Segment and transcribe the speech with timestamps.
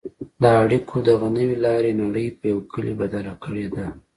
[0.41, 3.87] د اړیکو دغې نوې لارې نړۍ په یوه کلي بدله کړې ده.